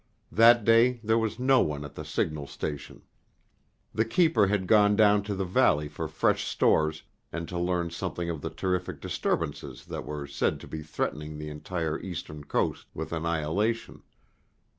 That 0.31 0.65
day 0.65 0.99
there 1.03 1.19
was 1.19 1.37
no 1.37 1.59
one 1.61 1.85
at 1.85 1.93
the 1.93 2.03
signal 2.03 2.47
station. 2.47 3.03
The 3.93 4.03
keeper 4.03 4.47
had 4.47 4.65
gone 4.65 4.95
down 4.95 5.21
to 5.25 5.35
the 5.35 5.45
valley 5.45 5.87
for 5.89 6.07
fresh 6.07 6.47
stores, 6.47 7.03
and 7.31 7.47
to 7.49 7.59
learn 7.59 7.91
something 7.91 8.27
of 8.27 8.41
the 8.41 8.49
terrific 8.49 8.99
disturbances 8.99 9.85
that 9.85 10.03
were 10.03 10.25
said 10.25 10.59
to 10.61 10.67
be 10.67 10.81
threatening 10.81 11.37
the 11.37 11.49
entire 11.51 11.99
Eastern 12.01 12.43
coast 12.45 12.87
with 12.95 13.13
annihilation. 13.13 14.01